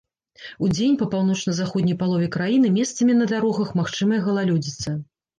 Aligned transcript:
Удзень 0.67 0.95
па 1.01 1.07
паўночна-заходняй 1.09 1.97
палове 2.03 2.29
краіны 2.35 2.71
месцамі 2.77 3.13
на 3.19 3.27
дарогах 3.33 3.69
магчымая 3.81 4.19
галалёдзіца. 4.29 4.95